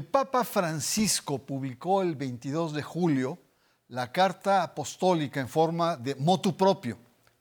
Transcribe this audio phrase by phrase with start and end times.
[0.00, 3.38] El Papa Francisco publicó el 22 de julio
[3.88, 6.96] la carta apostólica en forma de motu propio,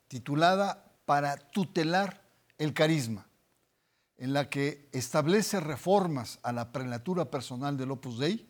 [0.09, 2.21] titulada Para tutelar
[2.57, 3.25] el carisma,
[4.17, 8.45] en la que establece reformas a la prelatura personal del Opus Dei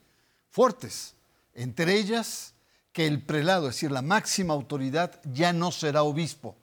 [0.50, 1.14] fuertes,
[1.54, 2.56] entre ellas
[2.92, 6.58] que el prelado, es decir, la máxima autoridad, ya no será obispo.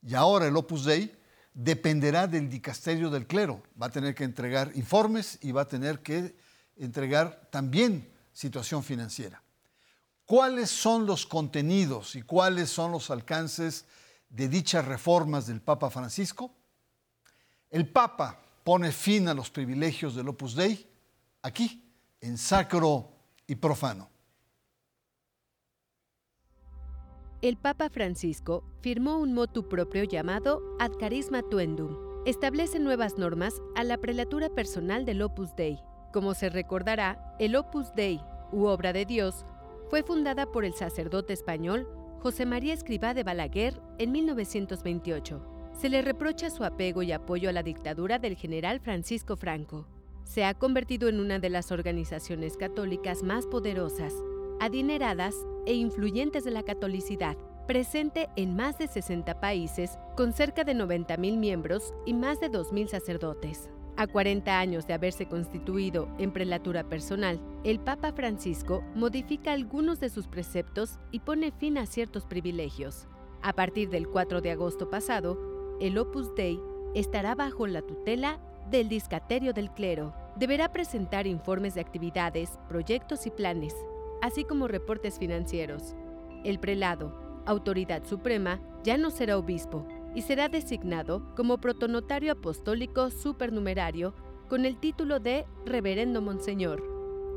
[0.00, 1.12] Y ahora el Opus Dei
[1.54, 3.64] dependerá del dicasterio del clero.
[3.82, 6.36] Va a tener que entregar informes y va a tener que
[6.76, 9.42] entregar también situación financiera.
[10.24, 13.84] ¿Cuáles son los contenidos y cuáles son los alcances
[14.30, 16.50] de dichas reformas del Papa Francisco?
[17.70, 20.88] El Papa pone fin a los privilegios del Opus Dei
[21.42, 21.84] aquí,
[22.20, 23.10] en sacro
[23.46, 24.08] y profano.
[27.42, 31.98] El Papa Francisco firmó un motu propio llamado Ad Carisma Tuendum.
[32.24, 35.78] Establece nuevas normas a la prelatura personal del Opus Dei.
[36.14, 38.20] Como se recordará, el Opus Dei,
[38.52, 39.44] u Obra de Dios,
[39.90, 41.88] fue fundada por el sacerdote español
[42.20, 45.44] José María Escribá de Balaguer en 1928.
[45.72, 49.88] Se le reprocha su apego y apoyo a la dictadura del general Francisco Franco
[50.22, 54.14] se ha convertido en una de las organizaciones católicas más poderosas,
[54.60, 55.34] adineradas
[55.66, 61.36] e influyentes de la catolicidad, presente en más de 60 países, con cerca de 90.000
[61.36, 63.68] miembros y más de 2.000 sacerdotes.
[63.96, 70.08] A 40 años de haberse constituido en prelatura personal, el Papa Francisco modifica algunos de
[70.08, 73.06] sus preceptos y pone fin a ciertos privilegios.
[73.40, 75.38] A partir del 4 de agosto pasado,
[75.80, 76.60] el Opus Dei
[76.96, 80.12] estará bajo la tutela del Discaterio del Clero.
[80.36, 83.76] Deberá presentar informes de actividades, proyectos y planes,
[84.22, 85.94] así como reportes financieros.
[86.42, 94.14] El prelado, autoridad suprema, ya no será obispo y será designado como protonotario apostólico supernumerario
[94.48, 96.82] con el título de Reverendo Monseñor.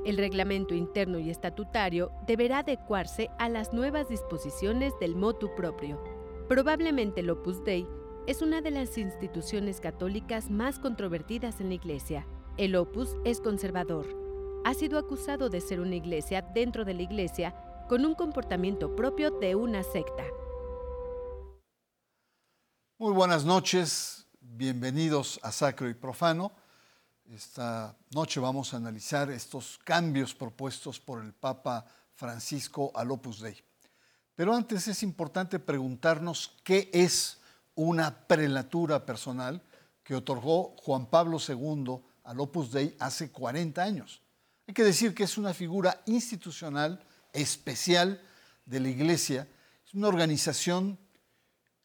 [0.06, 6.02] El reglamento interno y estatutario deberá adecuarse a las nuevas disposiciones del motu propio.
[6.48, 7.86] Probablemente el Opus Dei
[8.26, 12.28] es una de las instituciones católicas más controvertidas en la Iglesia.
[12.58, 14.06] El Opus es conservador.
[14.64, 17.56] Ha sido acusado de ser una iglesia dentro de la iglesia
[17.88, 20.24] con un comportamiento propio de una secta.
[23.00, 26.52] Muy buenas noches, bienvenidos a Sacro y Profano.
[27.30, 31.86] Esta noche vamos a analizar estos cambios propuestos por el Papa
[32.16, 33.64] Francisco al Opus Dei.
[34.34, 37.38] Pero antes es importante preguntarnos qué es
[37.76, 39.62] una prelatura personal
[40.04, 44.24] que otorgó Juan Pablo II al Opus Dei hace 40 años.
[44.66, 48.20] Hay que decir que es una figura institucional especial
[48.66, 49.48] de la Iglesia,
[49.86, 50.98] es una organización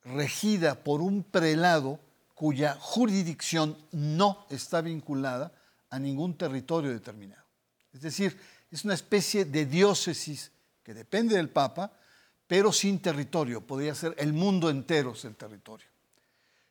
[0.05, 2.01] regida por un prelado
[2.35, 5.53] cuya jurisdicción no está vinculada
[5.91, 7.45] a ningún territorio determinado.
[7.93, 8.39] Es decir,
[8.71, 10.51] es una especie de diócesis
[10.83, 11.93] que depende del Papa,
[12.47, 15.87] pero sin territorio, podría ser el mundo entero es el territorio.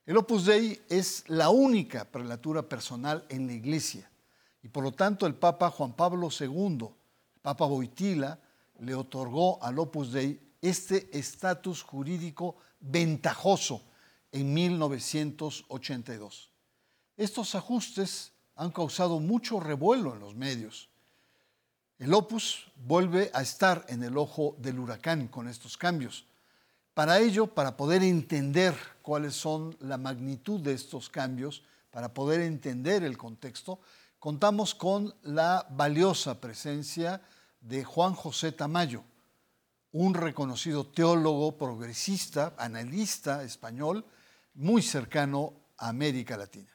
[0.06, 4.10] El Opus Dei es la única prelatura personal en la Iglesia
[4.64, 6.90] y por lo tanto el Papa Juan Pablo II,
[7.36, 8.40] el Papa Boitila,
[8.80, 13.82] le otorgó al Opus Dei este estatus jurídico ventajoso
[14.32, 16.50] en 1982.
[17.18, 20.90] Estos ajustes han causado mucho revuelo en los medios.
[22.00, 26.26] El opus vuelve a estar en el ojo del huracán con estos cambios.
[26.94, 33.04] Para ello, para poder entender cuáles son la magnitud de estos cambios, para poder entender
[33.04, 33.80] el contexto,
[34.20, 37.22] contamos con la valiosa presencia
[37.62, 39.04] de Juan José Tamayo,
[39.92, 44.06] un reconocido teólogo progresista, analista español,
[44.54, 46.72] muy cercano a América Latina.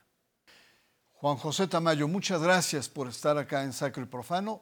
[1.13, 4.61] Juan José Tamayo, muchas gracias por estar acá en Sacro y Profano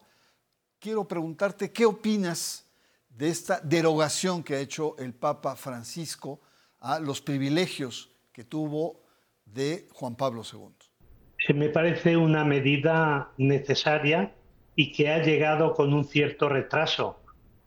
[0.85, 2.69] quiero preguntarte qué opinas
[3.09, 6.41] de esta derogación que ha hecho el Papa Francisco
[6.79, 9.01] a los privilegios que tuvo
[9.45, 11.55] de Juan Pablo II.
[11.55, 14.35] Me parece una medida necesaria
[14.75, 17.19] y que ha llegado con un cierto retraso,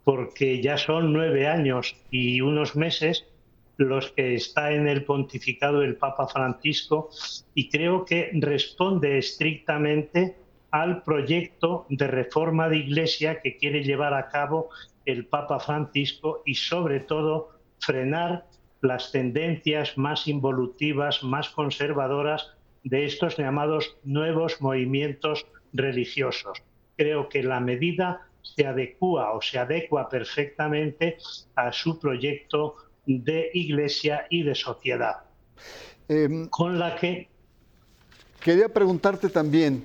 [0.09, 3.27] porque ya son nueve años y unos meses
[3.77, 7.11] los que está en el pontificado el Papa Francisco
[7.53, 10.39] y creo que responde estrictamente
[10.71, 14.71] al proyecto de reforma de iglesia que quiere llevar a cabo
[15.05, 18.47] el Papa Francisco y sobre todo frenar
[18.81, 25.45] las tendencias más involutivas, más conservadoras de estos llamados nuevos movimientos
[25.75, 26.63] religiosos.
[26.97, 31.19] Creo que la medida se adecua o se adecua perfectamente
[31.55, 32.77] a su proyecto
[33.07, 35.17] de iglesia y de sociedad.
[36.09, 37.29] Em, con la que...
[38.41, 39.85] Quería preguntarte también,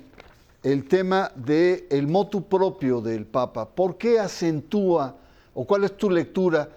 [0.62, 3.68] el tema del el motu propio del Papa.
[3.68, 5.16] ¿Por qué acentúa,
[5.52, 6.68] o cuál es tu lectura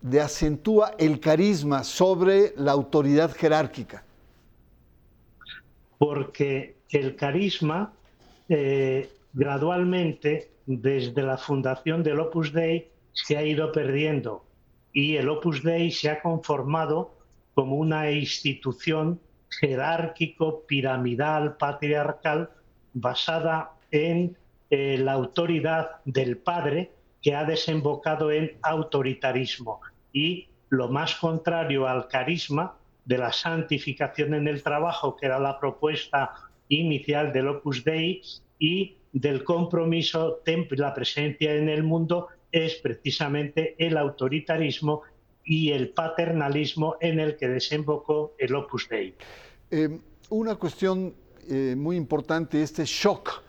[0.00, 4.04] de acentúa el carisma sobre la autoridad jerárquica?
[5.98, 7.92] Porque el carisma
[8.48, 14.44] eh, gradualmente, desde la fundación del Opus Dei, se ha ido perdiendo
[14.92, 17.14] y el Opus Dei se ha conformado
[17.54, 19.20] como una institución
[19.60, 22.50] jerárquico, piramidal, patriarcal,
[22.92, 24.36] basada en
[24.70, 26.90] eh, la autoridad del padre
[27.22, 29.80] que ha desembocado en autoritarismo
[30.12, 35.58] y lo más contrario al carisma de la santificación en el trabajo, que era la
[35.58, 36.32] propuesta
[36.68, 38.22] inicial del Opus Dei,
[38.58, 45.02] y del compromiso, la presencia en el mundo, es precisamente el autoritarismo
[45.44, 49.14] y el paternalismo en el que desembocó el Opus Dei.
[49.70, 50.00] Eh,
[50.30, 51.14] una cuestión
[51.48, 53.42] eh, muy importante, este shock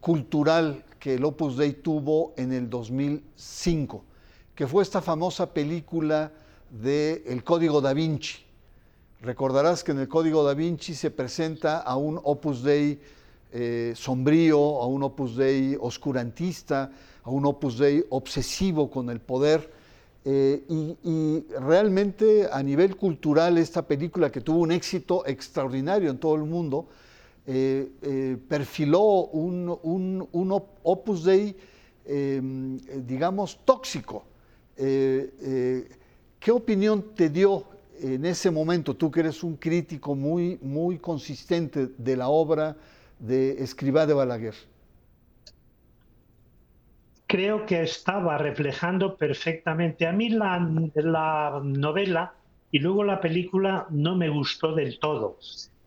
[0.00, 4.04] cultural que el Opus Dei tuvo en el 2005,
[4.56, 6.32] que fue esta famosa película
[6.68, 8.42] de El Código da Vinci.
[9.20, 12.98] Recordarás que en el Código da Vinci se presenta a un Opus Dei
[13.52, 16.90] eh, sombrío, a un Opus Dei oscurantista,
[17.22, 19.70] a un Opus Dei obsesivo con el poder.
[20.24, 26.36] Eh, y, realmente a nivel cultural esta película que tuvo un éxito extraordinario en todo
[26.36, 26.86] el mundo,
[27.46, 31.54] eh, perfiló un, un, Opus Dei,
[32.06, 34.24] em, digamos, tóxico.
[34.76, 37.66] ¿Qué opinión te dio
[38.00, 42.76] en ese momento, tú que eres un crítico muy, muy consistente de la obra
[43.22, 44.54] de Escribá de Balaguer?
[47.26, 50.06] Creo que estaba reflejando perfectamente.
[50.06, 50.58] A mí la,
[50.96, 52.34] la novela
[52.70, 55.38] y luego la película no me gustó del todo.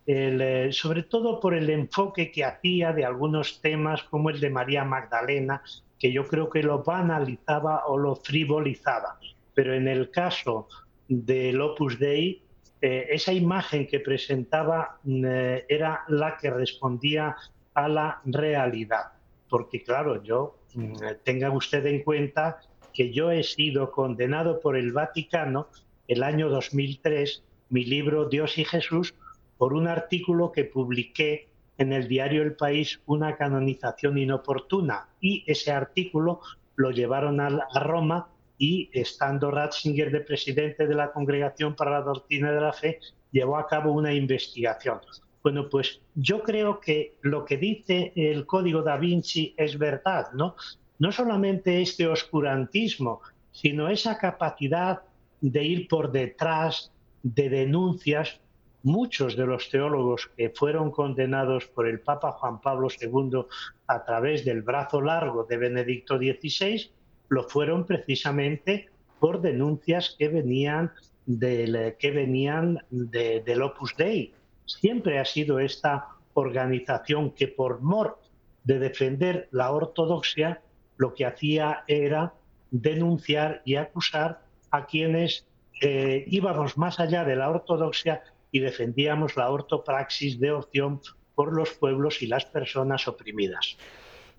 [0.07, 4.85] Eh, sobre todo por el enfoque que hacía de algunos temas como el de María
[4.85, 5.61] Magdalena,
[5.99, 9.19] que yo creo que lo banalizaba o lo frivolizaba.
[9.53, 10.67] Pero en el caso
[11.07, 12.44] del Opus Dei,
[12.85, 17.35] eh, esa imagen que presentaba eh, era la que respondía
[17.73, 19.13] a la realidad.
[19.49, 20.93] Porque claro, yo, mm,
[21.23, 22.59] tenga usted en cuenta
[22.93, 25.67] que yo he sido condenado por el Vaticano
[26.07, 29.15] el año 2003, mi libro Dios y Jesús,
[29.57, 31.47] por un artículo que publiqué
[31.79, 35.09] en el diario El País, una canonización inoportuna.
[35.19, 36.41] Y ese artículo
[36.75, 42.51] lo llevaron a Roma y estando Ratzinger de presidente de la Congregación para la Doctrina
[42.51, 42.99] de la Fe,
[43.31, 44.99] llevó a cabo una investigación.
[45.43, 50.55] Bueno, pues yo creo que lo que dice el Código da Vinci es verdad, ¿no?
[50.97, 53.21] No solamente este oscurantismo,
[53.51, 55.01] sino esa capacidad
[55.41, 56.91] de ir por detrás
[57.21, 58.39] de denuncias.
[58.81, 63.45] Muchos de los teólogos que fueron condenados por el Papa Juan Pablo II
[63.87, 66.91] a través del brazo largo de Benedicto XVI
[67.29, 68.89] lo fueron precisamente
[69.19, 70.91] por denuncias que venían
[71.25, 74.33] del, que venían del Opus Dei.
[74.65, 78.19] Siempre ha sido esta organización que por mor
[78.63, 80.61] de defender la ortodoxia,
[80.97, 82.33] lo que hacía era
[82.71, 84.41] denunciar y acusar
[84.71, 85.45] a quienes
[85.81, 91.01] eh, íbamos más allá de la ortodoxia y defendíamos la ortopraxis de opción
[91.35, 93.77] por los pueblos y las personas oprimidas.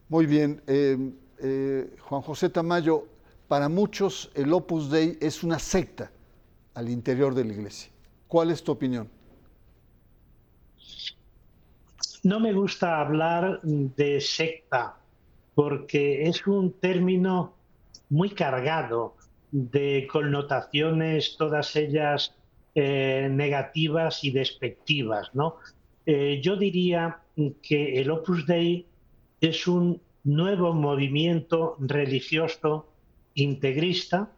[0.08, 0.62] Muy bien.
[0.66, 0.96] Eh,
[1.42, 3.06] eh, Juan José Tamayo,
[3.48, 6.10] para muchos el Opus Dei es una secta
[6.74, 7.90] al interior de la iglesia.
[8.26, 9.08] ¿Cuál es tu opinión?
[12.22, 14.96] No me gusta hablar de secta
[15.54, 17.54] porque es un término
[18.10, 19.14] muy cargado
[19.52, 22.34] de connotaciones, todas ellas
[22.74, 25.30] eh, negativas y despectivas.
[25.34, 25.56] ¿no?
[26.04, 27.20] Eh, yo diría
[27.62, 28.86] que el Opus Dei
[29.40, 32.88] es un nuevo movimiento religioso
[33.34, 34.32] integrista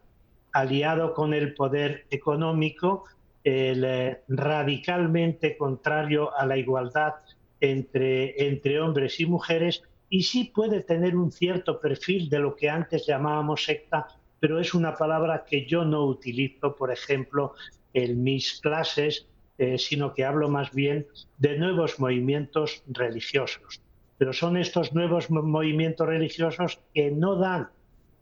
[0.51, 3.05] aliado con el poder económico,
[3.43, 7.15] eh, radicalmente contrario a la igualdad
[7.59, 12.69] entre, entre hombres y mujeres, y sí puede tener un cierto perfil de lo que
[12.69, 14.07] antes llamábamos secta,
[14.39, 17.53] pero es una palabra que yo no utilizo, por ejemplo,
[17.93, 19.27] en mis clases,
[19.57, 21.07] eh, sino que hablo más bien
[21.39, 23.81] de nuevos movimientos religiosos
[24.19, 27.69] pero son estos nuevos movimientos religiosos que no dan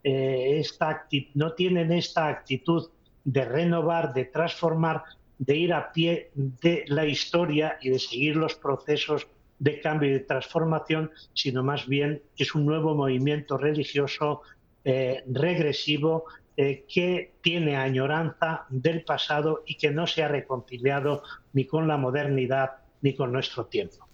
[0.04, 2.88] eh, esta no tienen esta actitud
[3.24, 5.02] de renovar, de transformar,
[5.38, 9.26] de ir a pie de la historia y de seguir los procesos
[9.58, 14.42] de cambio y de transformación, sino más bien es un nuevo movimiento religioso
[14.84, 16.24] eh, regresivo
[16.56, 21.96] eh, que tiene añoranza del pasado y que no se ha reconciliado ni con la
[21.96, 22.70] modernidad
[23.02, 24.06] ni con nuestro tiempo.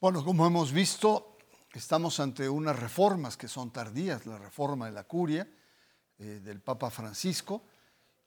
[0.00, 1.36] Bueno, como hemos visto,
[1.74, 5.46] estamos ante unas reformas que son tardías, la reforma de la curia
[6.18, 7.64] eh, del Papa Francisco,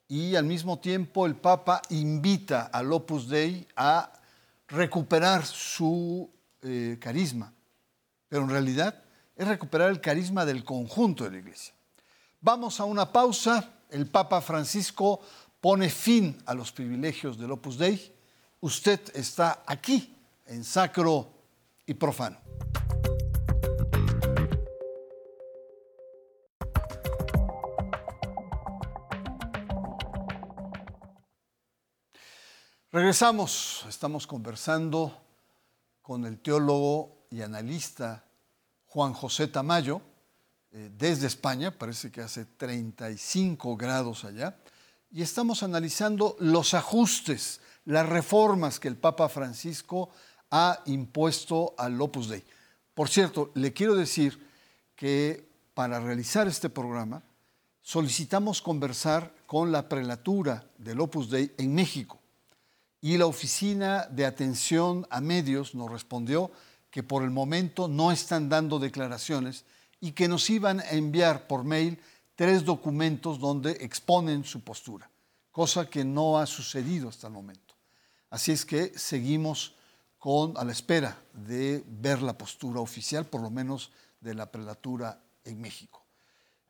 [0.08, 4.14] y al mismo tiempo el Papa invita al Opus Dei a
[4.68, 6.30] recuperar su
[6.62, 7.52] eh, carisma,
[8.30, 9.04] pero en realidad
[9.36, 11.74] es recuperar el carisma del conjunto de la Iglesia.
[12.40, 13.68] Vamos a una pausa.
[13.90, 15.22] El Papa Francisco
[15.60, 18.14] pone fin a los privilegios del Opus Dei.
[18.60, 20.16] Usted está aquí
[20.46, 21.34] en Sacro
[21.86, 22.40] y Profano.
[32.92, 35.18] Regresamos, estamos conversando
[36.04, 38.24] con el teólogo y analista
[38.86, 40.02] Juan José Tamayo,
[40.72, 44.58] eh, desde España, parece que hace 35 grados allá,
[45.10, 50.12] y estamos analizando los ajustes, las reformas que el Papa Francisco
[50.56, 52.44] ha impuesto al Opus Dei.
[52.94, 54.40] Por cierto, le quiero decir
[54.96, 57.24] que para realizar este programa
[57.82, 62.20] solicitamos conversar con la prelatura del Opus Dei en México
[63.02, 66.52] y la Oficina de Atención a Medios nos respondió
[66.92, 69.66] que por el momento no están dando declaraciones
[70.02, 72.00] y que nos iban a enviar por mail
[72.36, 75.10] tres documentos donde exponen su postura,
[75.52, 77.74] cosa que no ha sucedido hasta el momento.
[78.30, 79.74] Así es que seguimos
[80.24, 85.22] con, a la espera de ver la postura oficial, por lo menos de la prelatura
[85.44, 86.02] en México.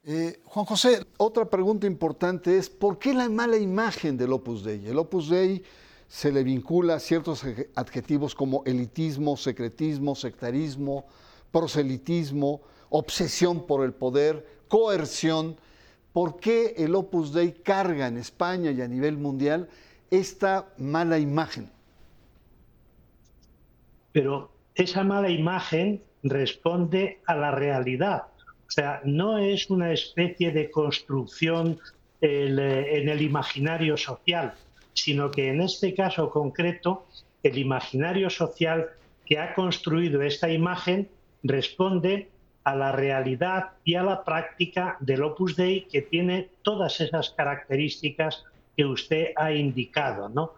[0.02, 4.88] Eh, Juan José, otra pregunta importante es, ¿por qué la mala imagen del Opus Dei?
[4.88, 5.62] El Opus Dei
[6.08, 7.44] se le vincula ciertos
[7.76, 11.06] adjetivos como elitismo, secretismo, sectarismo,
[11.52, 15.58] proselitismo, obsesión por el poder, coerción.
[16.12, 19.70] ¿Por qué el Opus Dei carga en España y a nivel mundial
[20.10, 21.70] esta mala imagen?
[24.14, 28.24] Pero esa mala imagen responde a la realidad.
[28.68, 31.80] O sea, no es una especie de construcción
[32.22, 34.54] eh, en el imaginario social,
[34.94, 37.06] sino que en este caso concreto,
[37.44, 38.88] el imaginario social
[39.26, 41.10] que ha construido esta imagen
[41.44, 42.30] responde
[42.64, 48.46] a la realidad y a la práctica del Opus Dei que tiene todas esas características
[48.76, 50.30] que usted ha indicado.
[50.30, 50.54] ¿no?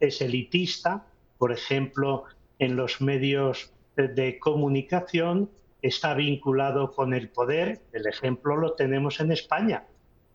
[0.00, 1.04] Es elitista,
[1.38, 2.24] por ejemplo,
[2.60, 5.50] en los medios de comunicación,
[5.82, 9.84] está vinculado con el poder, el ejemplo lo tenemos en España.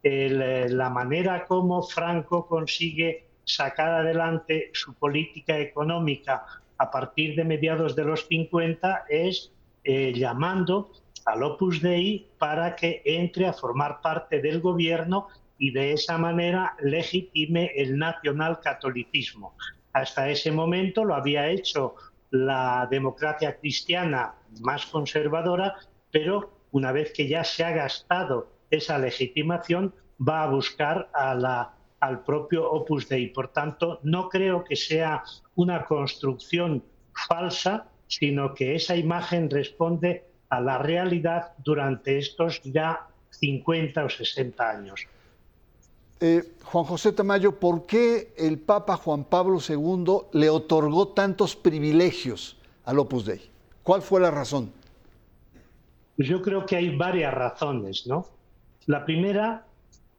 [0.03, 6.45] Eh, la manera como Franco consigue sacar adelante su política económica
[6.77, 9.51] a partir de mediados de los 50 es
[9.83, 10.91] eh, llamando
[11.25, 15.27] al Opus Dei para que entre a formar parte del gobierno
[15.57, 19.55] y de esa manera legitime el nacionalcatolicismo.
[19.93, 21.95] Hasta ese momento lo había hecho
[22.35, 25.75] la democracia cristiana más conservadora,
[26.11, 32.69] pero una vez que ya se ha gastado esa legitimación, va a buscar al propio
[32.69, 33.27] Opus Dei.
[33.27, 35.23] Por tanto, no creo que sea
[35.55, 36.83] una construcción
[37.27, 44.69] falsa, sino que esa imagen responde a la realidad durante estos ya 50 o 60
[44.69, 45.07] años.
[46.19, 52.57] Eh, Juan José Tamayo, ¿por qué el Papa Juan Pablo II le otorgó tantos privilegios
[52.85, 53.41] al Opus Dei?
[53.83, 54.71] ¿Cuál fue la razón?
[56.17, 58.27] Yo creo que hay varias razones, ¿no?
[58.85, 59.65] La primera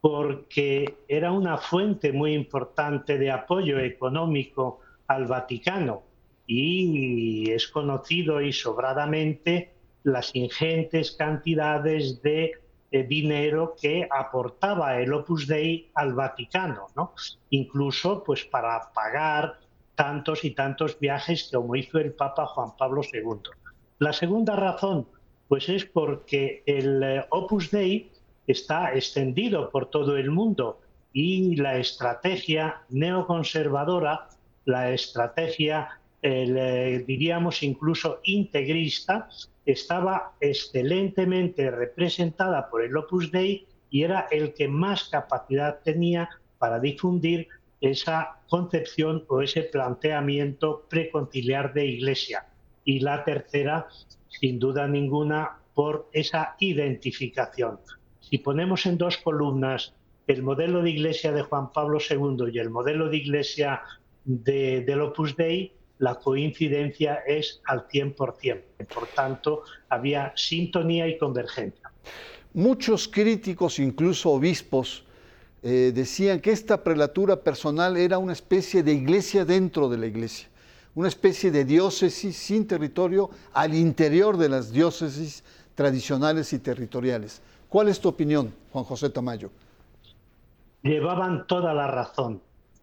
[0.01, 6.03] porque era una fuente muy importante de apoyo económico al Vaticano
[6.47, 9.73] y es conocido y sobradamente
[10.05, 12.53] las ingentes cantidades de
[12.91, 17.13] dinero que aportaba el Opus Dei al Vaticano, ¿no?
[17.51, 19.59] incluso pues para pagar
[19.95, 23.51] tantos y tantos viajes como hizo el Papa Juan Pablo II.
[23.99, 25.07] La segunda razón
[25.49, 28.11] pues es porque el eh, Opus Dei
[28.47, 30.81] está extendido por todo el mundo
[31.13, 34.29] y la estrategia neoconservadora,
[34.65, 39.29] la estrategia, diríamos incluso integrista,
[39.65, 46.29] estaba excelentemente representada por el Opus Dei y era el que más capacidad tenía
[46.59, 47.49] para difundir
[47.81, 52.47] esa concepción o ese planteamiento preconciliar de Iglesia.
[52.85, 53.87] Y la tercera,
[54.29, 57.79] sin duda ninguna, por esa identificación
[58.29, 59.95] si ponemos en dos columnas
[60.27, 63.83] el modelo de iglesia de Juan Pablo II y el modelo de iglesia
[64.25, 68.63] de, del Opus Dei, la coincidencia es al 100%.
[68.93, 71.91] Por tanto, había sintonía y convergencia.
[72.55, 75.05] Muchos críticos, incluso obispos,
[75.63, 80.49] eh, decían que esta prelatura personal era una especie de iglesia dentro de la iglesia,
[80.95, 85.43] una especie de diócesis sin territorio al interior de las diócesis
[85.75, 87.43] tradicionales y territoriales.
[87.69, 89.51] ¿Cuál es tu opinión, Juan José Tamayo?
[90.83, 92.41] Llevaban toda la razón.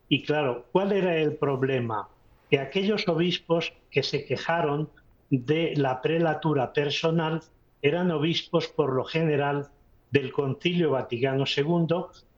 [0.10, 2.10] Y claro, ¿cuál era el problema?
[2.54, 4.92] Que aquellos obispos que se quejaron
[5.32, 7.42] de la prelatura personal
[7.82, 9.70] eran obispos por lo general
[10.12, 11.96] del Concilio Vaticano II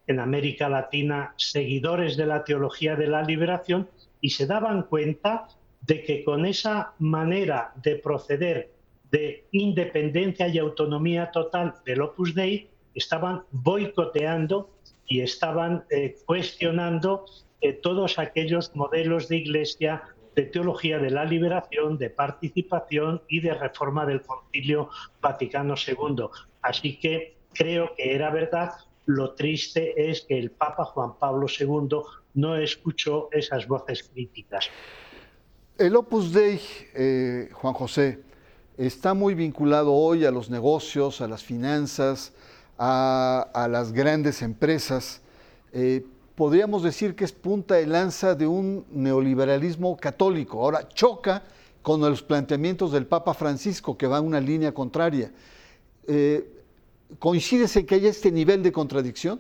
[0.08, 3.90] en América Latina, seguidores de la teología de la liberación,
[4.22, 5.50] y se daban cuenta
[5.82, 8.72] de que con esa manera de proceder
[9.12, 14.70] de independencia y autonomía total del Opus Dei, estaban boicoteando
[15.08, 17.26] y estaban eh, cuestionando
[17.74, 20.04] todos aquellos modelos de iglesia
[20.36, 24.90] de teología de la liberación, de participación y de reforma del Concilio
[25.22, 26.26] Vaticano II.
[26.62, 28.74] Así que creo que era verdad.
[29.06, 32.00] Lo triste es que el Papa Juan Pablo II
[32.34, 34.70] no escuchó esas voces críticas.
[35.78, 36.60] El Opus Dei,
[36.94, 38.20] eh, Juan José,
[38.78, 42.34] está muy vinculado hoy a los negocios, a las finanzas,
[42.78, 45.22] a, las grandes empresas.
[45.72, 46.04] Eh,
[46.36, 50.62] podríamos decir que es punta de lanza de un neoliberalismo católico.
[50.62, 51.44] Ahora choca
[51.82, 55.32] con los planteamientos del Papa Francisco, que va en una línea contraria.
[56.08, 56.44] Eh,
[57.20, 59.40] ¿Coincides en que haya este nivel de contradicción?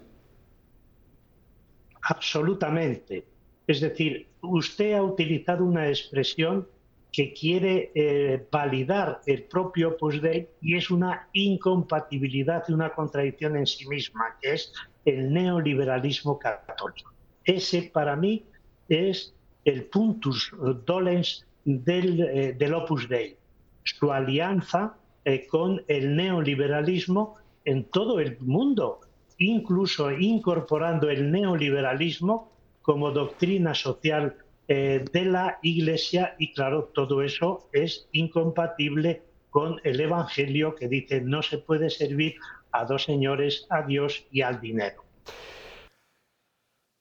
[2.02, 3.26] Absolutamente.
[3.68, 6.68] Es decir, usted ha utilizado una expresión
[7.12, 13.56] que quiere eh, validar el propio Opus Dei y es una incompatibilidad y una contradicción
[13.56, 14.72] en sí misma, que es
[15.06, 17.14] el neoliberalismo católico.
[17.44, 18.44] Ese para mí
[18.90, 19.34] es
[19.64, 20.52] el puntus
[20.86, 23.38] dolens del, eh, Opus Dei,
[23.84, 29.02] su alianza eh, con el neoliberalismo en todo el mundo,
[29.38, 32.52] incluso incorporando el neoliberalismo
[32.82, 34.36] como doctrina social
[34.68, 41.22] eh, de la Iglesia y claro, todo eso es incompatible con el Evangelio que dice
[41.22, 42.36] no se puede servir
[42.80, 45.04] a dos señores, a Dios y al dinero.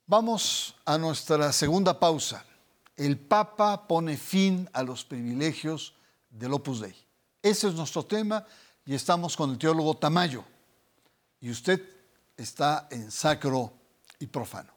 [0.07, 2.45] Vamos a nuestra segunda pausa.
[2.97, 5.95] El Papa pone fin a los privilegios
[6.31, 6.95] del Opus Dei.
[7.43, 8.47] Ese es nuestro tema
[8.85, 10.45] y estamos con el teólogo Tamayo.
[11.41, 11.83] Y usted
[12.37, 13.73] está en sacro
[14.19, 14.74] y profano.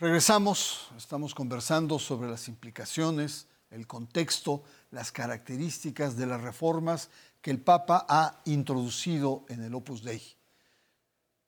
[0.00, 7.10] Regresamos, estamos conversando sobre las implicaciones, el contexto, las características de las reformas
[7.42, 10.22] que el Papa ha introducido en el Opus Dei.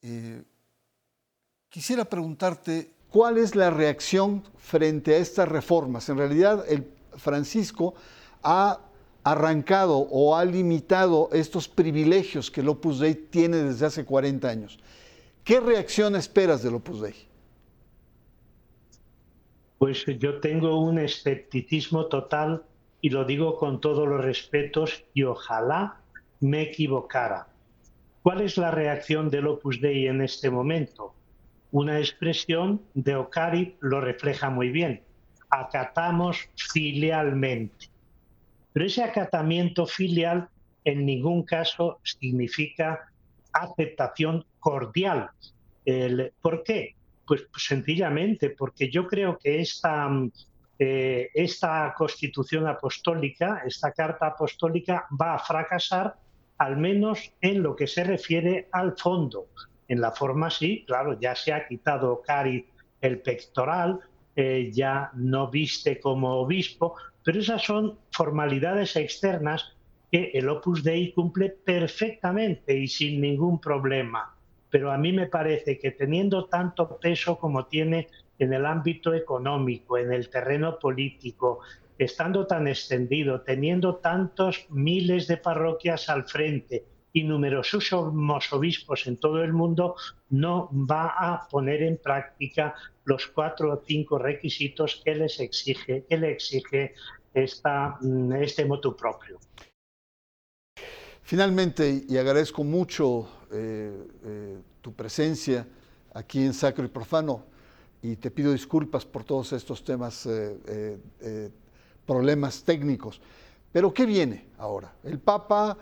[0.03, 0.43] Eh,
[1.69, 6.09] quisiera preguntarte, ¿cuál es la reacción frente a estas reformas?
[6.09, 7.95] En realidad, el Francisco
[8.43, 8.81] ha
[9.23, 14.81] arrancado o ha limitado estos privilegios que el Opus Dei tiene desde hace 40 años.
[15.45, 17.30] ¿Qué reacción esperas del Opus Dei?
[19.81, 22.65] Pues yo tengo un escepticismo total
[23.01, 26.03] y lo digo con todos los respetos y ojalá
[26.41, 27.49] me equivocara.
[28.23, 31.15] ¿Cuál es la reacción del Opus Dei en este momento?
[31.71, 35.03] Una expresión de Ocari lo refleja muy bien.
[35.49, 37.87] Acatamos filialmente.
[38.75, 40.51] Pero ese acatamiento filial
[40.85, 43.11] en ningún caso significa
[43.55, 45.31] aceptación cordial.
[46.43, 46.97] ¿Por qué?
[47.31, 50.33] Pues, sencillamente porque yo creo que esta, mm,
[50.81, 56.17] eh, esta constitución apostólica, esta carta apostólica va a fracasar
[56.59, 59.47] al menos en lo que se refiere al fondo.
[59.87, 62.67] En la forma sí, claro, ya se ha quitado Cari
[63.01, 64.01] el pectoral,
[64.35, 69.77] eh, ya no viste como obispo, pero esas son formalidades externas
[70.11, 74.35] que el Opus Dei cumple perfectamente y sin ningún problema
[74.71, 79.99] pero a mí me parece que teniendo tanto peso como tiene en el ámbito económico,
[79.99, 81.61] en el terreno político,
[81.99, 89.43] estando tan extendido, teniendo tantos miles de parroquias al frente y numerosos obispos en todo
[89.43, 89.97] el mundo,
[90.31, 96.17] no va a poner en práctica los cuatro o cinco requisitos que les exige, que
[96.17, 96.95] le exige
[97.35, 99.39] esta, mm, este motu propio.
[101.23, 105.67] Finalmente, y agradezco mucho eh, eh, tu presencia
[106.15, 107.45] aquí en Sacro y Profano
[108.03, 111.51] y te pido disculpas por todos estos temas, eh,
[112.07, 113.21] problemas técnicos.
[113.73, 114.93] Pero ¿qué viene ahora?
[115.05, 115.77] El Papa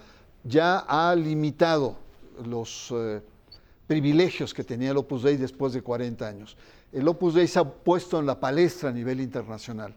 [0.44, 1.96] ya ha limitado
[2.44, 2.92] los
[3.86, 6.56] privilegios que tenía el Opus Dei después de 40 años.
[6.92, 9.94] El Opus Dei se ha puesto en la palestra a nivel internacional.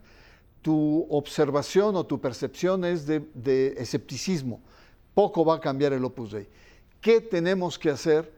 [0.62, 4.62] tu observación o tu percepción es de, escepticismo.
[5.14, 6.48] Poco va a cambiar el Opus Dei.
[7.00, 8.32] ¿Qué tenemos que hacer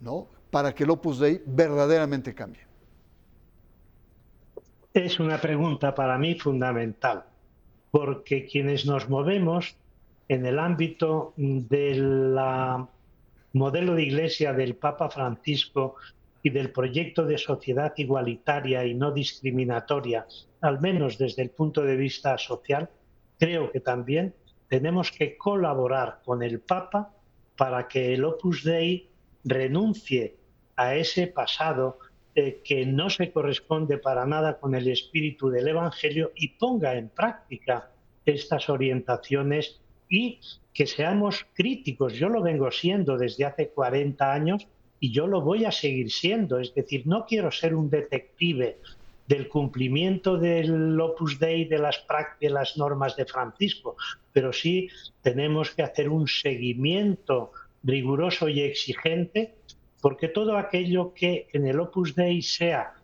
[0.00, 0.28] ¿no?
[0.50, 2.62] para que el Opus Dei verdaderamente cambie?
[4.94, 7.24] Es una pregunta para mí fundamental,
[7.90, 9.76] porque quienes nos movemos
[10.28, 12.36] en el ámbito del
[13.52, 15.96] modelo de iglesia del Papa Francisco
[16.42, 20.26] y del proyecto de sociedad igualitaria y no discriminatoria,
[20.60, 22.90] al menos desde el punto de vista social,
[23.38, 24.34] creo que también
[24.72, 27.14] tenemos que colaborar con el Papa
[27.58, 29.06] para que el Opus Dei
[29.44, 30.34] renuncie
[30.76, 31.98] a ese pasado
[32.34, 37.10] eh, que no se corresponde para nada con el espíritu del Evangelio y ponga en
[37.10, 37.90] práctica
[38.24, 40.40] estas orientaciones y
[40.72, 42.14] que seamos críticos.
[42.14, 44.66] Yo lo vengo siendo desde hace 40 años
[44.98, 46.58] y yo lo voy a seguir siendo.
[46.58, 48.78] Es decir, no quiero ser un detective
[49.26, 52.04] del cumplimiento del Opus Dei de las,
[52.40, 53.96] de normas de Francisco,
[54.32, 54.88] pero sí
[55.22, 59.54] tenemos que hacer un seguimiento riguroso y exigente,
[60.00, 62.94] porque todo aquello que en el Opus Dei sea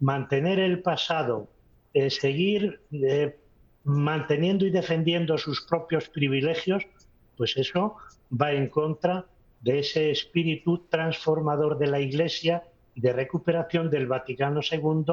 [0.00, 1.48] mantener el pasado,
[1.94, 3.36] eh, seguir eh,
[3.84, 6.84] manteniendo y defendiendo sus propios privilegios,
[7.36, 7.96] pues eso
[8.30, 9.26] va en contra
[9.60, 12.62] de ese espíritu transformador de la Iglesia
[12.96, 15.04] de recuperación del Vaticano II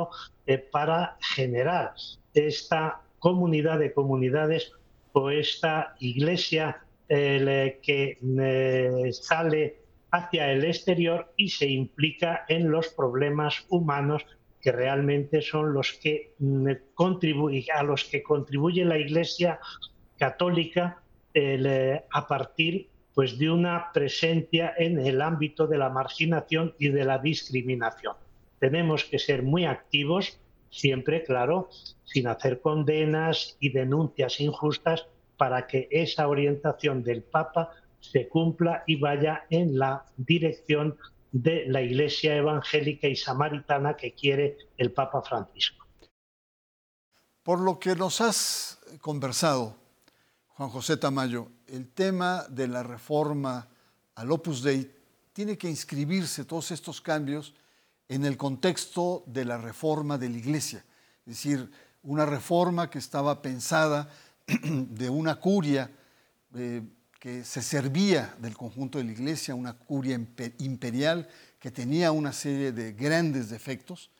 [0.48, 1.93] eh, para generar
[2.34, 4.72] esta comunidad de comunidades
[5.12, 9.78] o esta Iglesia eh, que eh, sale
[10.12, 14.26] hacia el exterior y se implica en los problemas humanos
[14.62, 16.69] que realmente son los que mm,
[17.76, 19.60] a los que contribuye la Iglesia
[20.17, 21.00] católica
[22.12, 27.19] a partir pues de una presencia en el ámbito de la marginación y de la
[27.19, 28.15] discriminación.
[28.60, 31.69] Tenemos que ser muy activos, siempre, claro,
[32.06, 35.06] sin hacer condenas y denuncias injustas
[35.38, 40.97] para que esa orientación del Papa se cumpla y vaya en la dirección
[41.32, 45.86] de la Iglesia evangélica y samaritana que quiere el Papa Francisco.
[47.43, 49.76] Por lo que nos has conversado,
[50.63, 53.67] Juan José Tamayo, el tema de la reforma
[54.15, 54.89] al Opus Dei
[55.34, 57.54] tiene que inscribirse todos estos cambios
[58.08, 60.86] en el contexto de la reforma de la Iglesia,
[61.26, 61.69] es decir,
[62.02, 64.10] una reforma que estaba pensada
[64.47, 65.91] de una curia
[66.56, 66.82] eh,
[67.19, 70.17] que se servía del conjunto de la Iglesia, una curia
[70.60, 71.28] imperial
[71.60, 74.12] que tenía una serie de grandes defectos,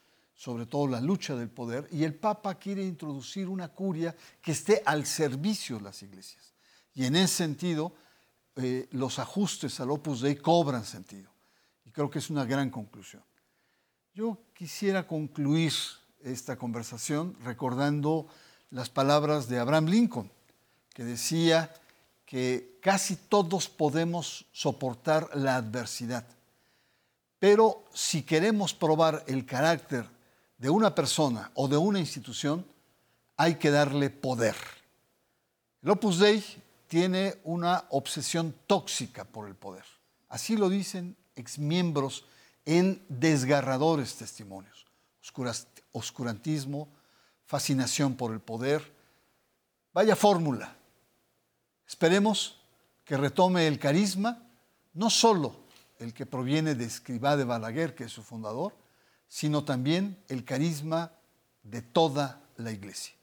[0.44, 4.84] sobre todo la lucha del poder, y el Papa quiere introducir una curia que esté
[4.86, 6.54] al servicio de las iglesias.
[6.94, 7.96] Y en ese sentido,
[8.58, 11.32] eh, los ajustes al Opus Dei cobran sentido.
[11.86, 13.24] Y creo que es una gran conclusión.
[14.14, 15.72] Yo quisiera concluir
[16.22, 18.28] esta conversación recordando
[18.70, 20.30] las palabras de Abraham Lincoln,
[20.94, 21.74] que decía
[22.26, 26.28] que casi todos podemos soportar la adversidad,
[27.40, 30.12] pero si queremos probar el carácter
[30.64, 32.66] de una persona o de una institución,
[33.36, 34.56] hay que darle poder.
[35.82, 36.42] El Opus Dei
[36.88, 39.84] tiene una obsesión tóxica por el poder.
[40.30, 42.24] Así lo dicen exmiembros
[42.64, 44.86] en desgarradores testimonios.
[45.92, 46.88] Oscurantismo,
[47.46, 48.90] fascinación por el poder.
[49.92, 50.78] Vaya fórmula.
[51.86, 52.58] Esperemos
[53.04, 54.42] que retome el carisma,
[54.94, 55.58] no solo
[56.00, 58.82] el que proviene de Escribá de Balaguer, que es su fundador,
[59.34, 61.12] sino también el carisma
[61.64, 63.16] de toda la iglesia.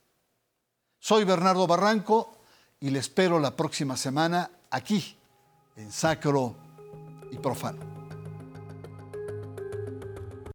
[0.98, 2.36] Soy Bernardo Barranco
[2.80, 5.16] y le espero la próxima semana aquí
[5.76, 6.56] en Sacro
[7.30, 7.89] y Profano.